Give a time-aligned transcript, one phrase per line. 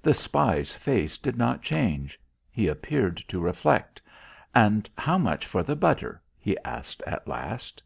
[0.00, 2.20] The spy's face did not change.
[2.48, 4.00] He appeared to reflect.
[4.54, 7.82] "And how much for the butter?" he asked at last.